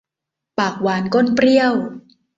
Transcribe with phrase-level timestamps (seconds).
[0.57, 1.71] ปากหวานก้นเปรี้ยว